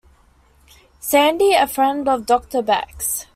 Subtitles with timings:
[0.99, 3.27] Sandy: A friend of Doctor Beck's.